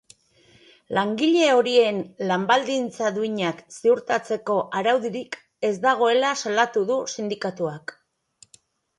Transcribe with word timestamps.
Langile 0.97 1.49
horien 1.55 1.97
lan 2.31 2.45
baldintza 2.51 3.11
duinak 3.17 3.59
ziurtatzeko 3.75 4.55
araudirik 4.79 5.37
ez 5.69 5.71
dagoela 5.83 6.31
salatu 6.45 6.83
du 6.93 6.97
sindikatuak. 7.17 7.95